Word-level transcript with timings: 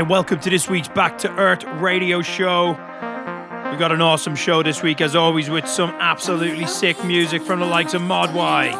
Hi, 0.00 0.04
welcome 0.04 0.40
to 0.40 0.48
this 0.48 0.66
week's 0.66 0.88
Back 0.88 1.18
to 1.18 1.30
Earth 1.36 1.62
radio 1.62 2.22
show. 2.22 2.70
We 2.70 3.76
got 3.76 3.92
an 3.92 4.00
awesome 4.00 4.34
show 4.34 4.62
this 4.62 4.82
week, 4.82 5.02
as 5.02 5.14
always, 5.14 5.50
with 5.50 5.68
some 5.68 5.90
absolutely 5.90 6.64
sick 6.64 7.04
music 7.04 7.42
from 7.42 7.60
the 7.60 7.66
likes 7.66 7.92
of 7.92 8.00
Moguai, 8.00 8.72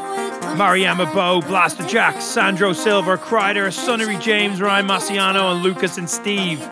Mariana 0.56 1.04
Bo, 1.04 1.42
Blasterjaxx, 1.42 2.22
Sandro 2.22 2.72
Silva, 2.72 3.18
Kryder, 3.18 3.70
Sunnery 3.70 4.16
James, 4.16 4.62
Ryan 4.62 4.86
Marciano, 4.86 5.52
and 5.52 5.62
Lucas 5.62 5.98
and 5.98 6.08
Steve. 6.08 6.66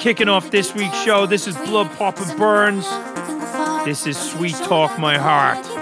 Kicking 0.00 0.28
off 0.28 0.50
this 0.50 0.74
week's 0.74 1.00
show, 1.04 1.24
this 1.24 1.46
is 1.46 1.54
BloodPop 1.58 2.28
and 2.28 2.36
Burns. 2.36 2.84
This 3.84 4.04
is 4.08 4.18
Sweet 4.18 4.56
Talk 4.56 4.98
My 4.98 5.16
Heart. 5.16 5.81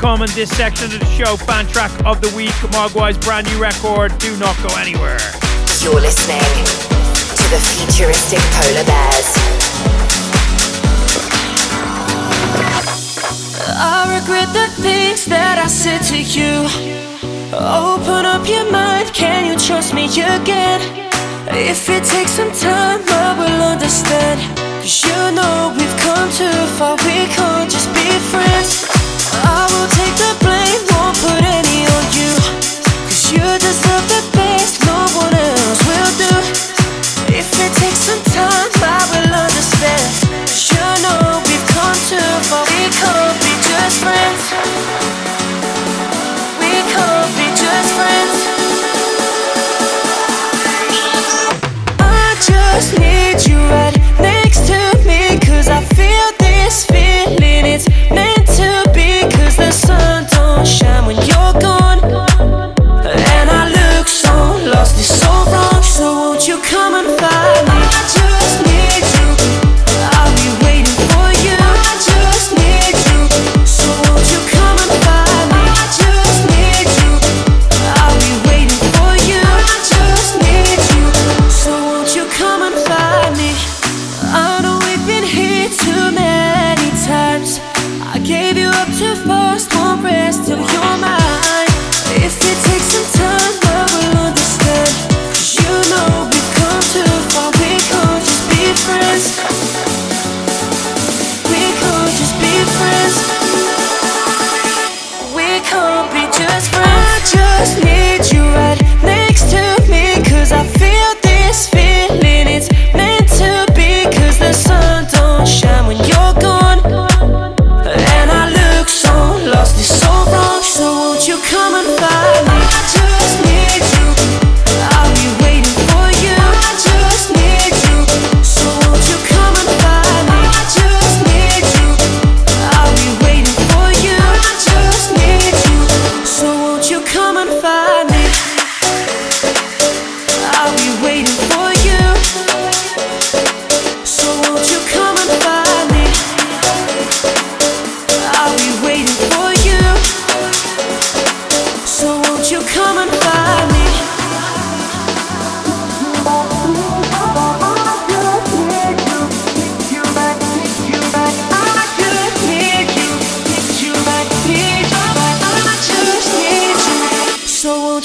Coleman, 0.00 0.30
this 0.34 0.48
section 0.56 0.90
of 0.94 0.98
the 0.98 1.04
show, 1.04 1.36
fan 1.36 1.66
track 1.66 1.92
of 2.06 2.22
the 2.22 2.34
week, 2.34 2.56
Moguai's 2.72 3.18
brand 3.18 3.46
new 3.46 3.60
record. 3.60 4.16
Do 4.16 4.34
not 4.38 4.56
go 4.62 4.74
anywhere. 4.80 5.20
You're 5.84 6.00
listening 6.00 6.40
to 7.36 7.44
the 7.52 7.60
futuristic 7.60 8.40
Polar 8.56 8.84
Bears. 8.88 9.28
I 13.76 14.16
regret 14.16 14.48
the 14.56 14.72
things 14.80 15.26
that 15.26 15.60
I 15.62 15.66
said 15.68 16.00
to 16.08 16.16
you. 16.16 16.64
Open 17.52 18.24
up 18.24 18.48
your 18.48 18.72
mind, 18.72 19.12
can 19.12 19.44
you 19.44 19.58
trust 19.58 19.92
me 19.92 20.06
again? 20.06 20.80
If 21.52 21.90
it 21.90 22.04
takes 22.04 22.32
some 22.32 22.52
time, 22.52 23.04
I 23.04 23.36
will 23.36 23.62
understand. 23.68 24.40
Cause 24.80 25.04
you 25.04 25.36
know 25.36 25.74
we've 25.76 25.96
come 26.00 26.30
too 26.32 26.56
far, 26.80 26.96
we 27.04 27.28
can't 27.36 27.70
just 27.70 27.92
be 27.92 28.08
friends. 28.32 28.79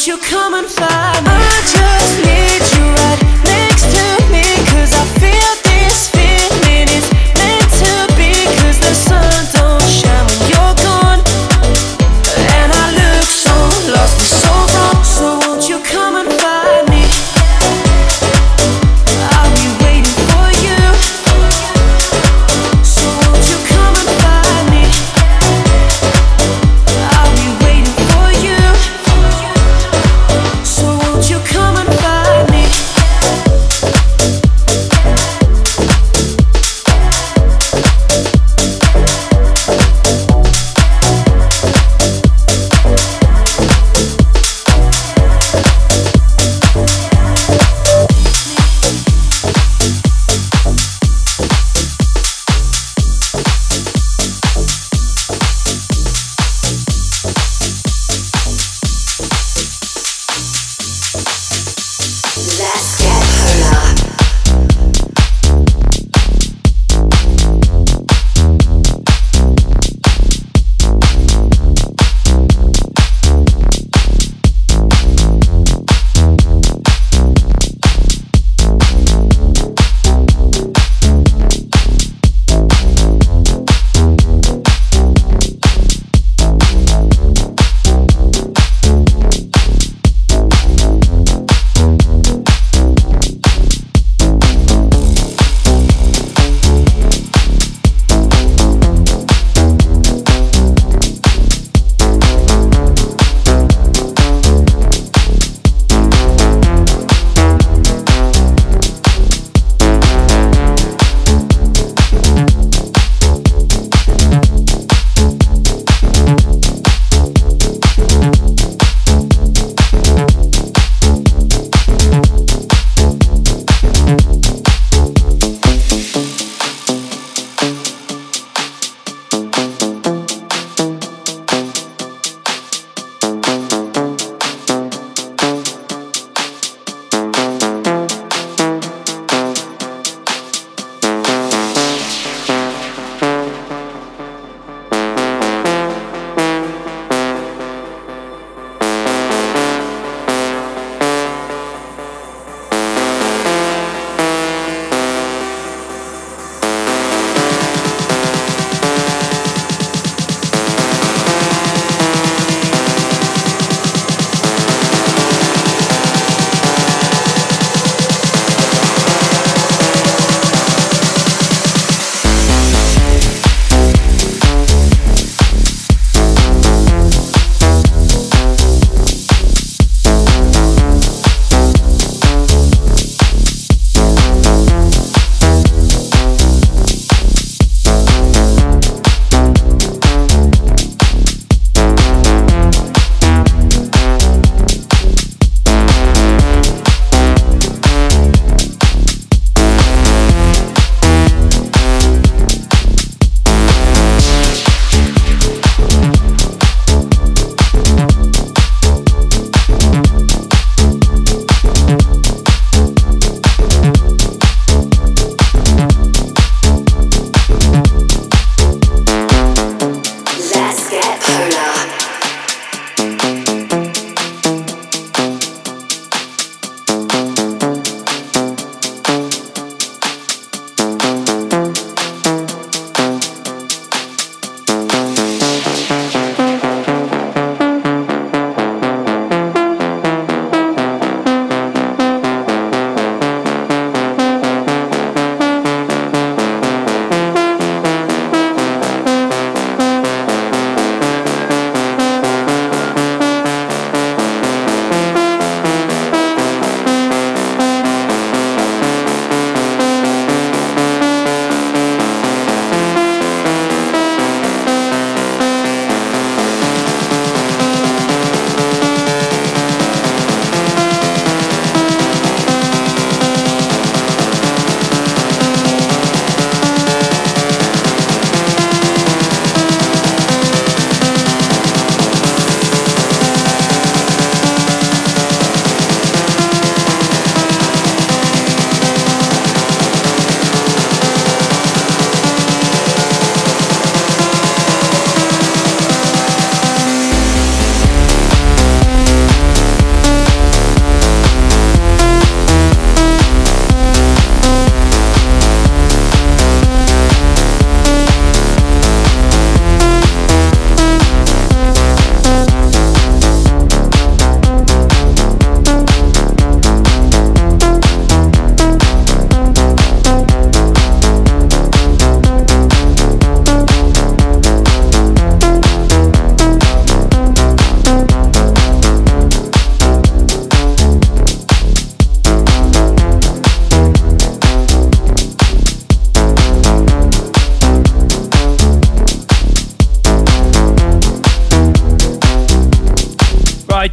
you 0.08 0.18
come 0.20 0.54
and 0.54 0.68
find 0.68 1.26
me? 1.26 1.45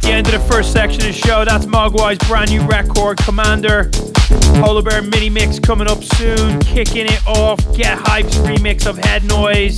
The 0.01 0.11
end 0.11 0.25
of 0.25 0.33
the 0.33 0.39
first 0.51 0.73
section 0.73 1.01
of 1.01 1.07
the 1.07 1.13
show. 1.13 1.45
That's 1.45 1.65
Moguai's 1.67 2.17
brand 2.27 2.49
new 2.49 2.65
record, 2.65 3.17
Commander. 3.19 3.91
Polar 4.59 4.81
Bear 4.81 5.03
mini 5.03 5.29
mix 5.29 5.59
coming 5.59 5.87
up 5.87 6.03
soon. 6.03 6.59
Kicking 6.61 7.05
it 7.05 7.21
off, 7.27 7.59
Get 7.77 7.99
Hype's 8.01 8.35
remix 8.41 8.87
of 8.89 8.97
Head 8.97 9.23
Noise. 9.23 9.77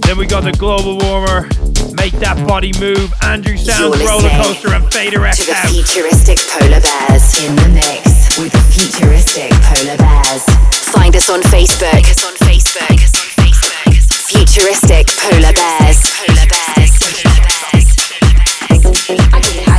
Then 0.00 0.16
we 0.16 0.26
got 0.26 0.42
the 0.42 0.56
Global 0.58 0.98
Warmer, 0.98 1.46
Make 1.94 2.16
That 2.24 2.40
Body 2.48 2.72
Move, 2.80 3.12
Andrew 3.22 3.56
Sounds, 3.56 4.00
Roller 4.00 4.32
Coaster, 4.42 4.72
and 4.74 4.84
FaderX 4.88 5.36
To 5.36 5.52
the 5.52 5.60
futuristic 5.68 6.38
Polar 6.56 6.80
Bears 6.80 7.36
in 7.44 7.54
the 7.54 7.68
mix 7.68 8.34
with 8.40 8.50
the 8.50 8.64
futuristic 8.74 9.52
Polar 9.70 10.00
Bears. 10.00 10.42
Find 10.88 11.14
us 11.14 11.28
on 11.28 11.42
Facebook. 11.52 11.92
Find 11.92 12.06
us 12.08 12.24
on 12.24 12.34
Facebook. 12.48 12.96
Futuristic 14.26 15.06
Polar 15.20 15.52
Bears. 15.52 16.00
Polar 16.16 16.48
Bears. 16.48 16.69
Polar 19.10 19.69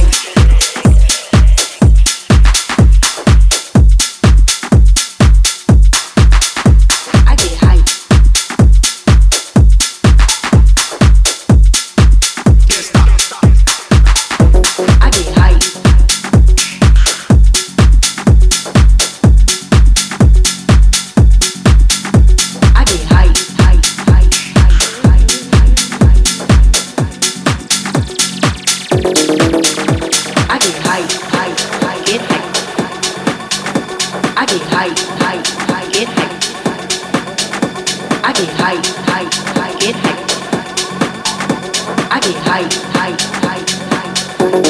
Face 44.52 44.68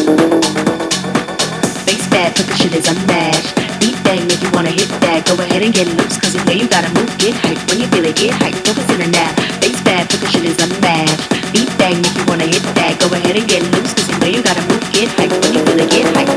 bad, 2.14 2.38
but 2.38 2.46
the 2.46 2.54
shit 2.54 2.70
is 2.78 2.86
mash. 3.10 3.50
Beat 3.82 3.98
bang 4.06 4.22
if 4.30 4.38
you 4.44 4.52
wanna 4.54 4.70
hit 4.70 4.86
that. 5.02 5.26
Go 5.26 5.34
ahead 5.42 5.64
and 5.64 5.74
get 5.74 5.88
loose, 5.98 6.22
cause 6.22 6.36
you 6.36 6.44
know 6.46 6.54
you 6.54 6.68
gotta 6.70 6.94
move, 6.94 7.10
get 7.18 7.34
hype. 7.42 7.58
When 7.66 7.82
you 7.82 7.88
feel 7.88 8.06
it, 8.06 8.16
get 8.16 8.30
hype, 8.38 8.54
focus 8.62 8.86
in 8.94 9.02
and 9.02 9.16
out. 9.18 9.34
Face 9.58 9.82
bad, 9.82 10.06
but 10.06 10.22
the 10.22 10.30
shit 10.30 10.46
is 10.46 10.62
mash. 10.86 11.10
Beat 11.52 11.74
bang 11.82 11.98
if 11.98 12.14
you 12.14 12.24
wanna 12.30 12.46
hit 12.46 12.62
that. 12.78 13.02
Go 13.02 13.10
ahead 13.10 13.36
and 13.36 13.50
get 13.50 13.66
loose, 13.74 13.92
cause 13.98 14.06
you 14.06 14.20
know 14.22 14.30
you 14.30 14.44
gotta 14.44 14.62
move, 14.70 14.86
get 14.94 15.10
hype. 15.18 15.34
When 15.42 15.54
you 15.54 15.66
feel 15.66 15.80
it, 15.82 15.90
get 15.90 16.06
hype. 16.14 16.31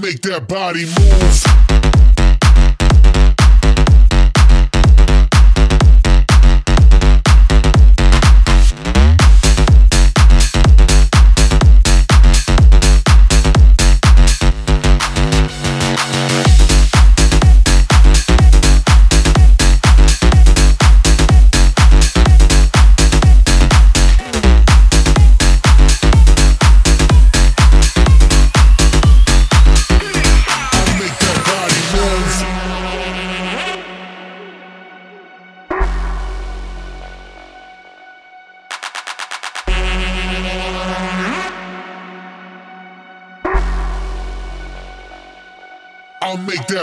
make 0.00 0.20
that 0.22 0.48
body 0.48 0.84
move. 0.84 1.75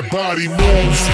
Body 0.10 0.48
move. 0.48 1.13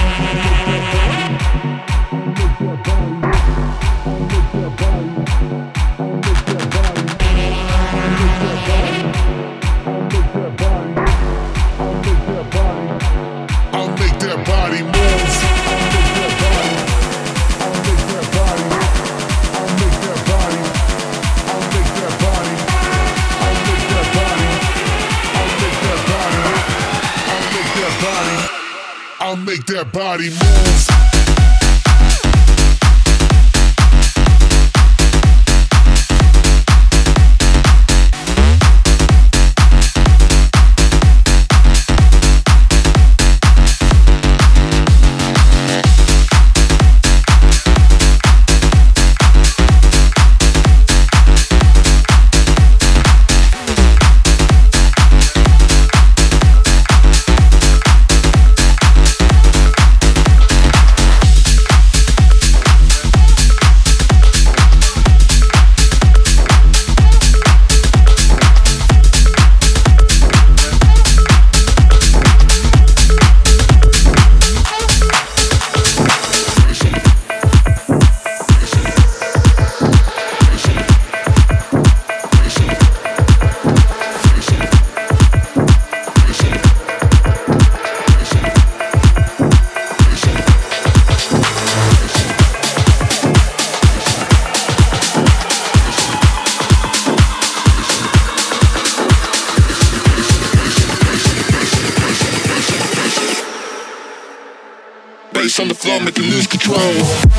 Floor, 106.58 107.29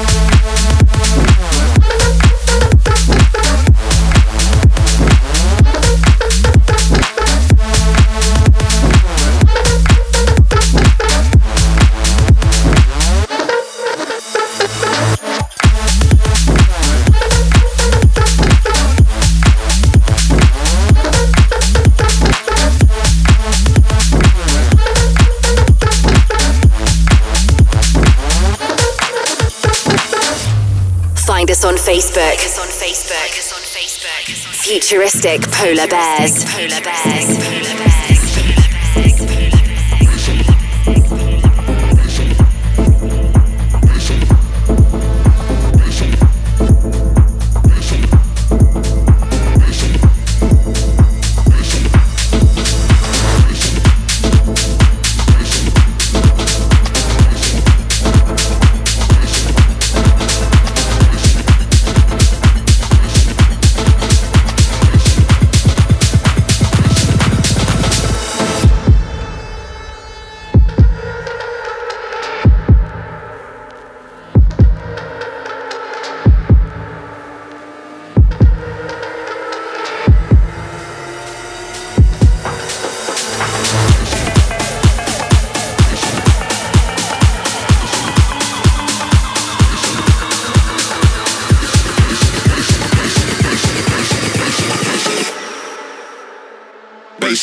Polar 35.62 35.88
Bears. 35.88 36.31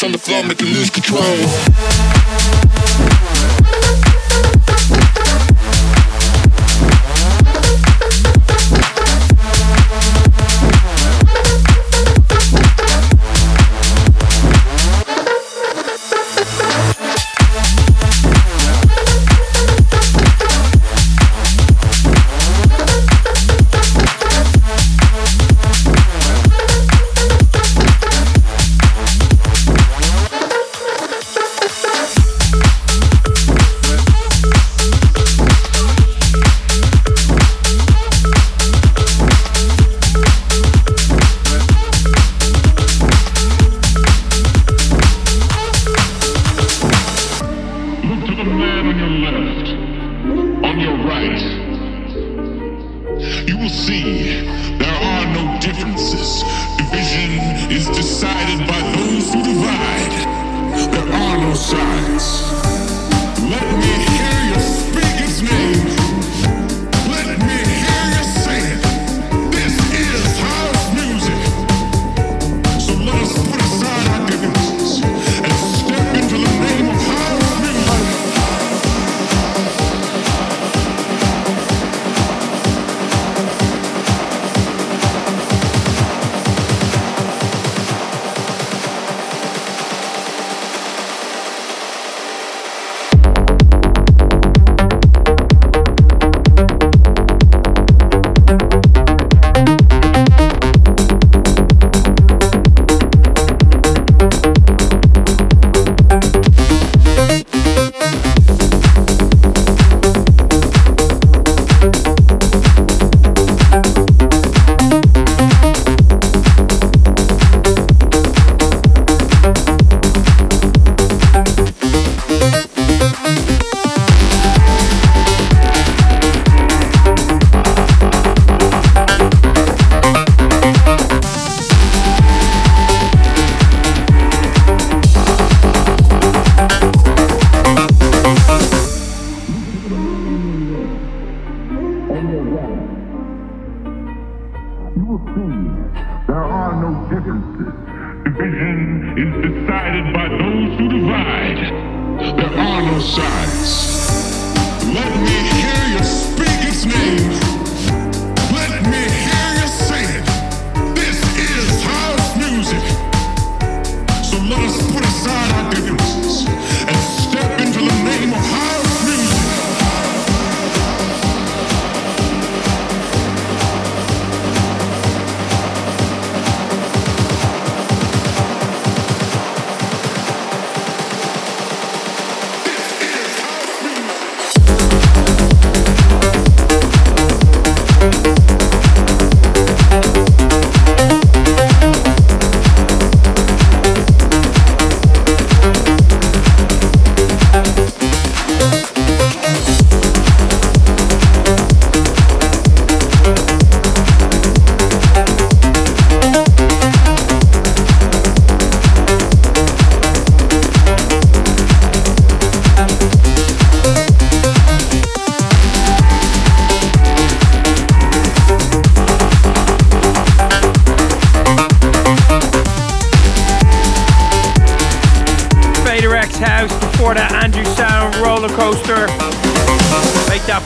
On 0.05 0.13
the 0.13 0.19
floor, 0.19 0.45
make 0.45 0.61
you 0.61 0.67
lose 0.69 0.91
control. 0.91 2.68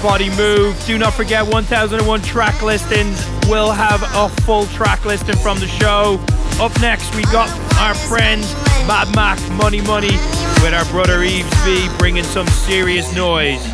Body 0.02 0.30
move. 0.36 0.84
Do 0.84 0.98
not 0.98 1.14
forget 1.14 1.46
1001 1.46 2.22
track 2.22 2.60
listings. 2.60 3.24
We'll 3.48 3.70
have 3.70 4.02
a 4.02 4.28
full 4.42 4.66
track 4.66 5.04
listing 5.04 5.36
from 5.36 5.58
the 5.58 5.68
show. 5.68 6.20
Up 6.60 6.78
next, 6.80 7.14
we 7.14 7.22
got 7.24 7.48
our 7.78 7.94
friend 7.94 8.42
Mad 8.86 9.14
Mac 9.14 9.40
Money 9.52 9.80
Money 9.80 10.16
with 10.60 10.74
our 10.74 10.84
brother 10.86 11.22
Yves 11.22 11.54
V 11.64 11.88
bringing 11.98 12.24
some 12.24 12.46
serious 12.48 13.14
noise. 13.14 13.71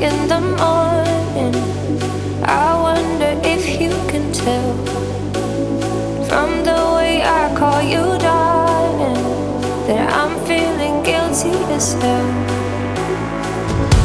in 0.00 0.28
the 0.28 0.40
morning. 0.40 1.54
I 2.44 2.78
wonder 2.80 3.40
if 3.42 3.80
you 3.80 3.90
can 4.08 4.30
tell 4.32 4.74
from 6.28 6.64
the 6.64 6.80
way 6.96 7.22
I 7.22 7.54
call 7.56 7.80
you 7.82 8.04
darling 8.18 9.22
that 9.86 10.12
I'm 10.12 10.38
feeling 10.46 11.02
guilty 11.02 11.56
as 11.72 11.94
hell. 11.94 12.28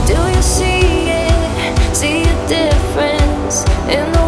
Do 0.08 0.18
you 0.36 0.42
see 0.42 1.10
it? 1.10 1.96
See 1.96 2.24
a 2.24 2.36
difference 2.48 3.66
in 3.90 4.12
the 4.14 4.21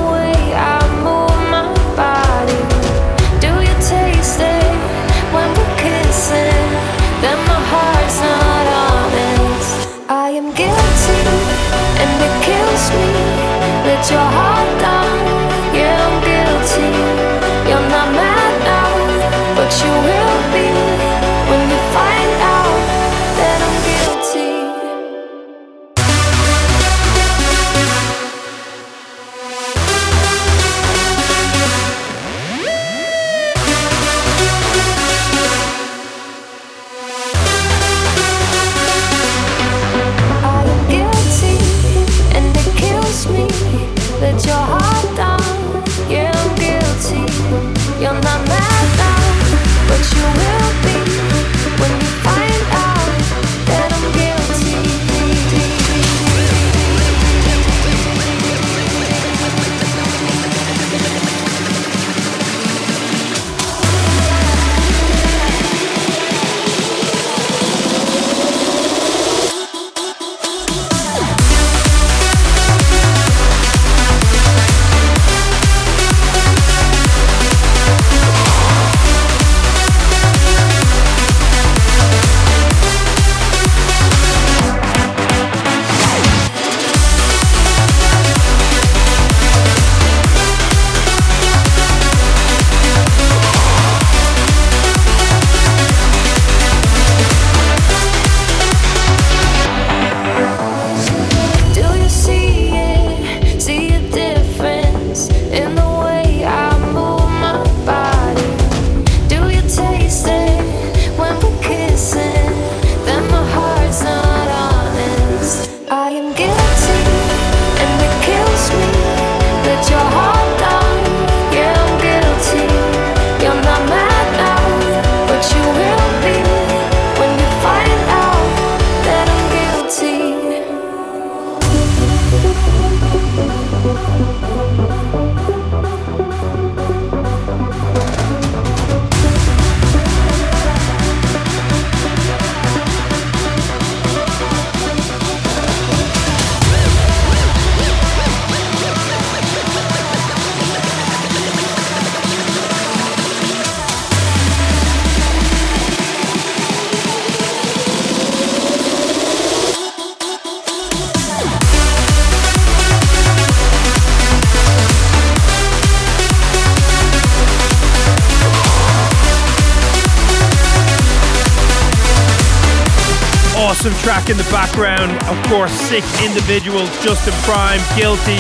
track 174.24 174.30
in 174.30 174.38
the 174.38 174.50
background. 174.52 175.12
Of 175.28 175.38
course, 175.50 175.72
sick 175.72 176.04
individuals, 176.24 176.90
Justin 177.04 177.34
Prime, 177.44 177.80
Guilty. 177.96 178.40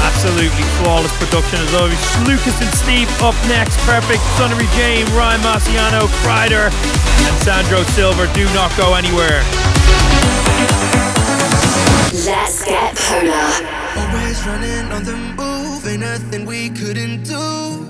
Absolutely 0.00 0.64
flawless 0.80 1.12
production 1.18 1.58
as 1.60 1.74
always. 1.74 1.98
Lucas 2.26 2.60
and 2.60 2.72
Steve 2.74 3.08
up 3.22 3.34
next. 3.48 3.76
Perfect. 3.86 4.20
Sunnery 4.36 4.66
James, 4.76 5.10
Ryan 5.12 5.40
Marciano, 5.40 6.06
Kryder, 6.22 6.70
and 6.70 7.36
Sandro 7.42 7.82
Silva. 7.94 8.32
Do 8.34 8.44
not 8.54 8.74
go 8.76 8.94
anywhere. 8.94 9.42
Let's 12.24 12.64
get 12.64 12.96
polar. 12.96 13.68
Always 13.96 14.46
running 14.46 14.92
on 14.92 15.04
the 15.04 15.16
move, 15.36 15.86
ain't 15.86 16.00
nothing 16.00 16.46
we 16.46 16.70
couldn't 16.70 17.24
do. 17.24 17.81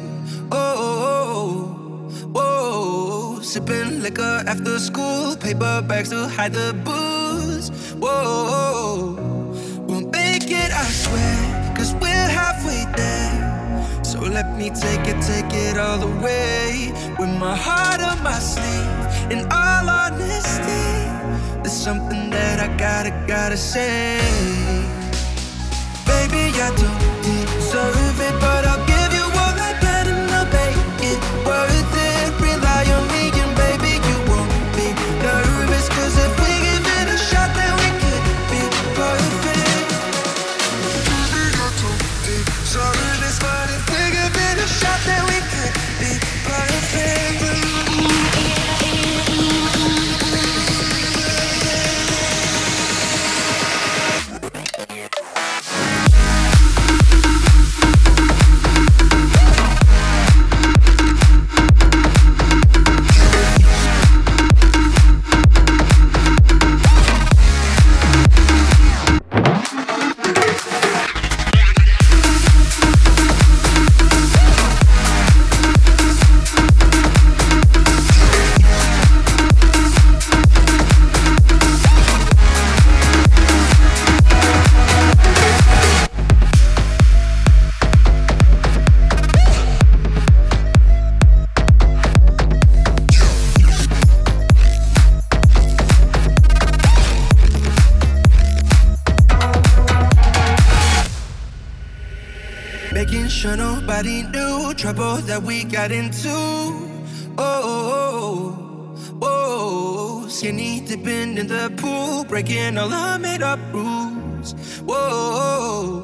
Sipping 3.52 4.00
liquor 4.00 4.42
after 4.46 4.78
school, 4.78 5.36
paper 5.36 5.82
bags 5.86 6.08
to 6.08 6.26
hide 6.26 6.54
the 6.54 6.72
booze. 6.86 7.68
Whoa, 8.00 9.12
we'll 9.86 10.08
make 10.08 10.50
it, 10.50 10.70
I 10.72 10.86
swear, 11.04 11.74
cause 11.76 11.92
we're 12.00 12.28
halfway 12.40 12.82
there. 12.96 14.02
So 14.02 14.20
let 14.20 14.56
me 14.56 14.70
take 14.70 15.04
it, 15.06 15.20
take 15.20 15.52
it 15.52 15.76
all 15.76 15.98
the 15.98 16.12
way. 16.24 16.94
With 17.18 17.28
my 17.38 17.54
heart 17.54 18.00
on 18.00 18.22
my 18.22 18.38
sleeve, 18.38 19.30
in 19.30 19.40
all 19.52 19.86
honesty, 20.00 20.88
there's 21.60 21.76
something 21.88 22.30
that 22.30 22.58
I 22.58 22.74
gotta, 22.78 23.10
gotta 23.28 23.58
say. 23.58 24.16
Baby, 26.08 26.44
I 26.56 26.72
don't 26.82 27.04
deserve 27.20 28.18
it, 28.28 28.34
but 28.40 28.64
I'll 28.64 28.86
give 28.86 29.12
you 29.18 29.26
all 29.42 29.56
I 29.68 29.72
got 29.84 30.06
and 30.06 30.30
I'll 30.38 30.46
make 30.46 31.02
it 31.12 31.20
worth 31.46 31.86
it. 31.88 31.91
Got 105.82 105.90
into. 105.90 106.28
Oh, 106.28 106.94
oh, 107.38 108.94
oh, 109.20 109.22
oh. 109.22 110.28
skinny 110.28 110.80
dipping 110.80 111.36
in 111.38 111.48
the 111.48 111.72
pool, 111.76 112.24
breaking 112.24 112.78
all 112.78 112.92
our 112.92 113.18
made 113.18 113.42
up 113.42 113.58
rules. 113.72 114.52
Whoa, 114.86 116.02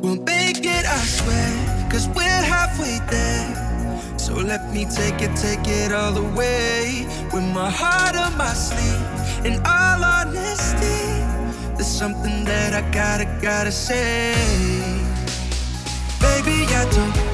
we'll 0.00 0.22
make 0.22 0.64
it, 0.64 0.84
I 0.86 1.00
swear, 1.18 1.88
cause 1.90 2.06
we're 2.10 2.42
halfway 2.54 3.00
there. 3.10 4.18
So 4.18 4.34
let 4.34 4.72
me 4.72 4.84
take 4.84 5.20
it, 5.26 5.34
take 5.34 5.66
it 5.66 5.92
all 5.92 6.12
the 6.12 6.28
way. 6.38 7.04
With 7.32 7.46
my 7.52 7.68
heart 7.68 8.14
on 8.14 8.36
my 8.38 8.52
sleeve, 8.52 9.44
in 9.44 9.54
all 9.66 10.04
honesty, 10.04 11.02
there's 11.74 11.94
something 12.02 12.44
that 12.44 12.74
I 12.74 12.82
gotta, 12.92 13.26
gotta 13.42 13.72
say. 13.72 14.34
Baby, 16.20 16.58
I 16.80 16.86
don't 16.94 17.29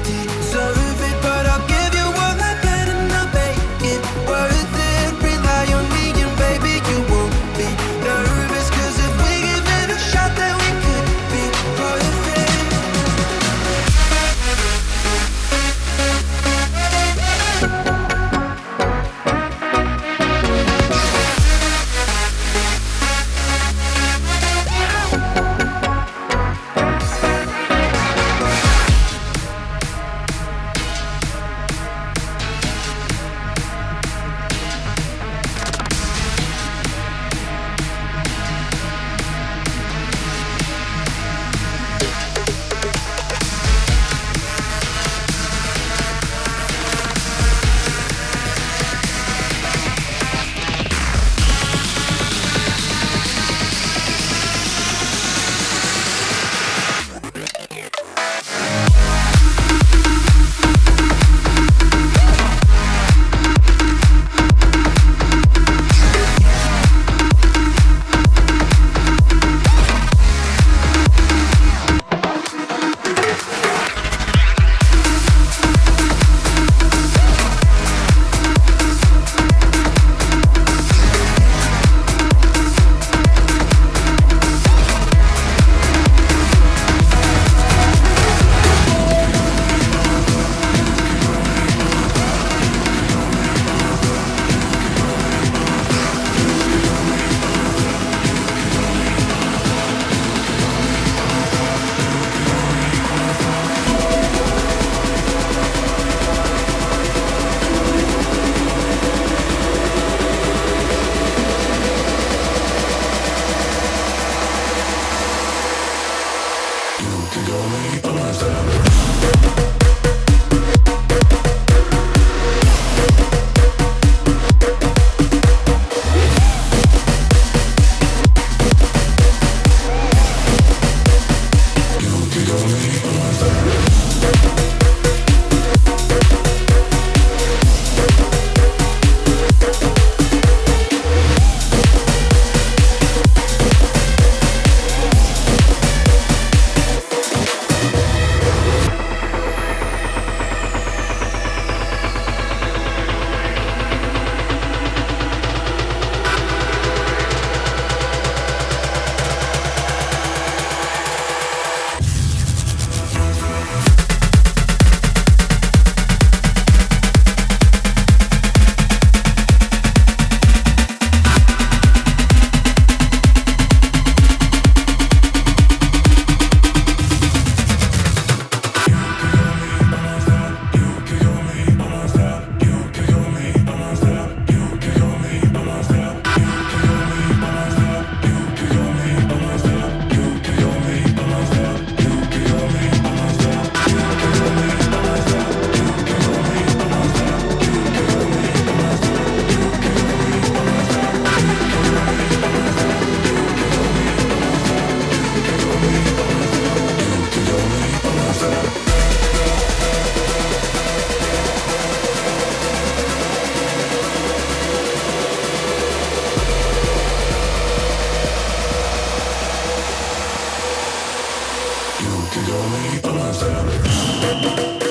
Monkey 222.27 222.51
only 222.51 223.21
understand 223.21 223.69
it. 223.69 224.86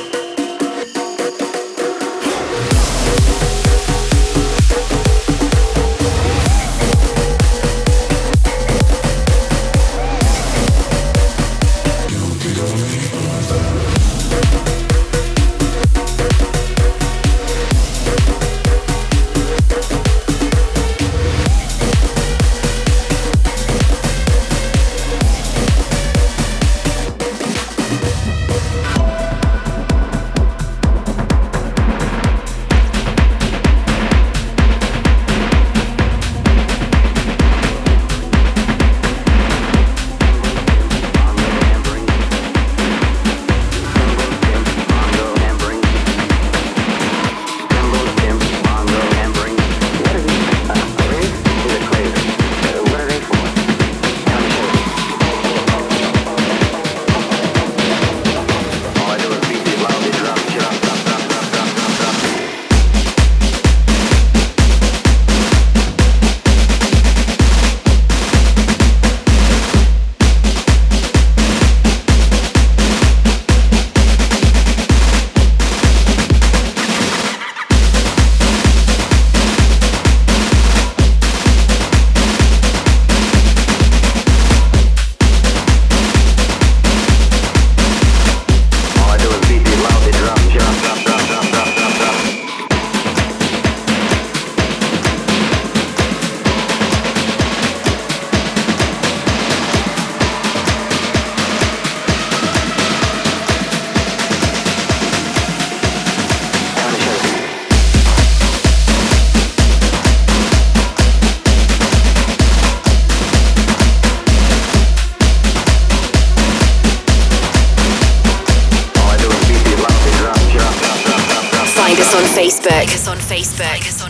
Facebook. 122.67 122.95
Us 122.95 123.09
on 123.09 123.19
Facebook. 123.19 123.81
Us 123.87 124.03
on 124.03 124.06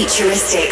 futuristic 0.00 0.69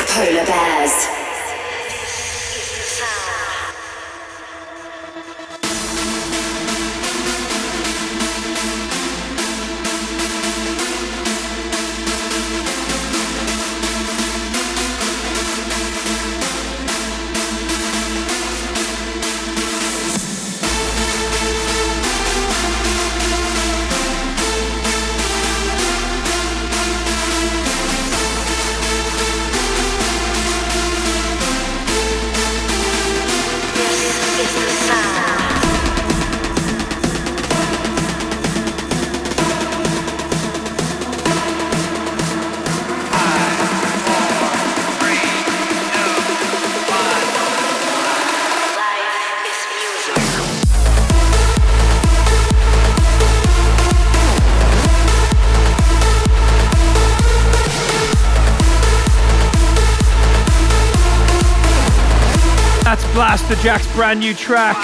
Jack's 63.63 63.93
brand 63.93 64.21
new 64.21 64.35
track, 64.35 64.77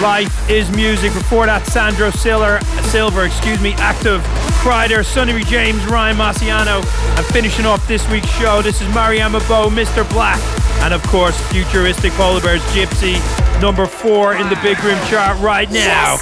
Life 0.00 0.48
is 0.48 0.70
Music. 0.70 1.12
Before 1.12 1.46
that, 1.46 1.66
Sandro 1.66 2.10
Silver, 2.10 2.60
Silver, 2.88 3.24
excuse 3.24 3.60
me, 3.60 3.72
Active, 3.74 4.22
Kryder, 4.62 5.04
Sonny 5.04 5.42
James, 5.44 5.84
Ryan 5.86 6.16
Marciano. 6.16 6.84
And 7.16 7.26
finishing 7.26 7.66
off 7.66 7.86
this 7.88 8.08
week's 8.10 8.30
show, 8.38 8.62
this 8.62 8.80
is 8.80 8.88
Mariana 8.94 9.40
Bo, 9.40 9.68
Mr. 9.68 10.08
Black, 10.10 10.40
and 10.82 10.94
of 10.94 11.02
course, 11.08 11.36
Futuristic 11.50 12.12
Polar 12.12 12.40
Bears 12.40 12.62
Gypsy, 12.66 13.18
number 13.60 13.86
four 13.86 14.34
in 14.34 14.48
the 14.48 14.58
Big 14.62 14.82
Room 14.84 14.98
chart 15.06 15.38
right 15.40 15.70
now. 15.70 16.16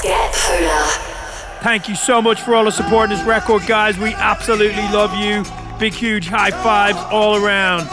Thank 1.63 1.89
you 1.89 1.95
so 1.95 2.23
much 2.23 2.41
for 2.41 2.55
all 2.55 2.65
the 2.65 2.73
support 2.73 3.11
in 3.11 3.17
this 3.19 3.27
record, 3.27 3.67
guys. 3.67 3.99
We 3.99 4.15
absolutely 4.15 4.89
love 4.89 5.15
you. 5.15 5.45
Big, 5.79 5.93
huge 5.93 6.29
high 6.29 6.51
fives 6.51 6.99
all 7.11 7.37
around. 7.37 7.89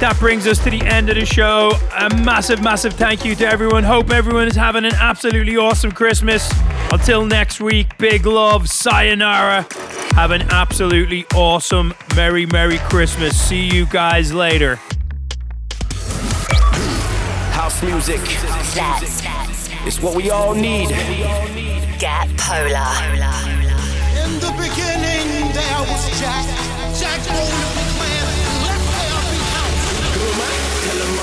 That 0.00 0.18
brings 0.18 0.46
us 0.46 0.62
to 0.64 0.70
the 0.70 0.80
end 0.82 1.10
of 1.10 1.16
the 1.16 1.26
show. 1.26 1.70
A 1.98 2.08
massive, 2.16 2.62
massive 2.62 2.94
thank 2.94 3.24
you 3.24 3.34
to 3.34 3.46
everyone. 3.46 3.84
Hope 3.84 4.10
everyone 4.10 4.48
is 4.48 4.56
having 4.56 4.84
an 4.84 4.94
absolutely 4.94 5.56
awesome 5.56 5.92
Christmas. 5.92 6.50
Until 6.90 7.26
next 7.26 7.60
week, 7.60 7.98
big 7.98 8.24
love, 8.24 8.68
sayonara. 8.68 9.66
Have 10.14 10.30
an 10.30 10.42
absolutely 10.50 11.26
awesome, 11.34 11.92
Merry, 12.16 12.46
Merry 12.46 12.78
Christmas. 12.78 13.38
See 13.38 13.68
you 13.68 13.84
guys 13.86 14.32
later. 14.32 14.76
House 17.52 17.82
music. 17.82 18.20
That's 18.74 19.22
it's 19.86 20.00
what 20.00 20.14
we 20.14 20.30
all 20.30 20.54
need. 20.54 20.88
Get 21.98 22.28
polar. 22.38 22.88
In 24.24 24.40
the 24.40 24.52
beginning, 24.56 25.52
there 25.52 25.80
was 25.80 26.20
Jack. 26.20 26.46
Jack 26.46 26.63